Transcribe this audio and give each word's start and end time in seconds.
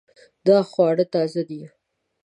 دا 0.47 0.57
خواړه 0.69 1.05
تازه 1.13 1.41
دي 1.49 1.61